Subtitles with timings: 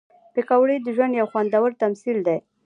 [0.33, 2.37] پکورې د ژوند یو خوندور تمثیل دی